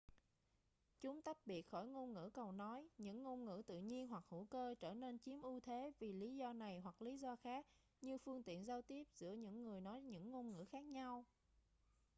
chúng 1.01 1.21
tách 1.21 1.37
biệt 1.45 1.67
khỏi 1.71 1.87
ngôn 1.87 2.13
ngữ 2.13 2.29
cầu 2.33 2.51
nối 2.51 2.87
những 2.97 3.23
ngôn 3.23 3.45
ngữ 3.45 3.61
tự 3.67 3.77
nhiên 3.77 4.07
hoặc 4.07 4.23
hữu 4.29 4.45
cơ 4.45 4.75
trở 4.79 4.93
nên 4.93 5.19
chiếm 5.19 5.41
ưu 5.41 5.59
thế 5.59 5.91
vì 5.99 6.13
lý 6.13 6.35
do 6.35 6.53
này 6.53 6.79
hoặc 6.79 7.01
lý 7.01 7.17
do 7.17 7.35
khác 7.35 7.65
như 8.01 8.17
phương 8.17 8.43
tiện 8.43 8.65
giao 8.67 8.81
tiếp 8.81 9.03
giữa 9.15 9.31
những 9.31 9.63
người 9.63 9.81
nói 9.81 10.01
những 10.01 10.31
ngôn 10.31 10.51
ngữ 10.51 10.65
khác 10.65 10.83
nhau 10.85 11.25